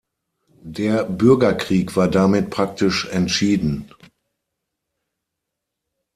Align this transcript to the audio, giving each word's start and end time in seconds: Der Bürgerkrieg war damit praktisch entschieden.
Der 0.65 1.03
Bürgerkrieg 1.03 1.95
war 1.95 2.07
damit 2.07 2.49
praktisch 2.49 3.05
entschieden. 3.11 3.91